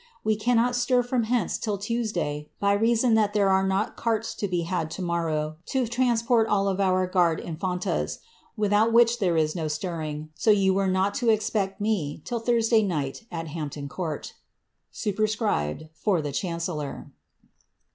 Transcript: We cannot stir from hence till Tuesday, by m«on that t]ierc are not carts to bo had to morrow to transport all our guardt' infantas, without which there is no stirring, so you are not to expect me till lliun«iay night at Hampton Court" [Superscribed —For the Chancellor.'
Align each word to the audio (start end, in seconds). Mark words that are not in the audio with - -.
We 0.23 0.35
cannot 0.35 0.75
stir 0.75 1.03
from 1.03 1.25
hence 1.25 1.59
till 1.59 1.77
Tuesday, 1.77 2.49
by 2.59 2.73
m«on 2.73 3.13
that 3.13 3.35
t]ierc 3.35 3.51
are 3.51 3.67
not 3.67 3.95
carts 3.95 4.33
to 4.33 4.47
bo 4.47 4.63
had 4.63 4.89
to 4.89 5.01
morrow 5.03 5.57
to 5.67 5.85
transport 5.85 6.47
all 6.47 6.67
our 6.67 7.05
guardt' 7.05 7.39
infantas, 7.45 8.17
without 8.57 8.91
which 8.91 9.19
there 9.19 9.37
is 9.37 9.55
no 9.55 9.67
stirring, 9.67 10.29
so 10.33 10.49
you 10.49 10.75
are 10.79 10.87
not 10.89 11.13
to 11.21 11.29
expect 11.29 11.79
me 11.79 12.19
till 12.25 12.41
lliun«iay 12.41 12.83
night 12.83 13.25
at 13.31 13.49
Hampton 13.49 13.87
Court" 13.87 14.33
[Superscribed 14.89 15.89
—For 16.03 16.19
the 16.19 16.31
Chancellor.' 16.31 17.11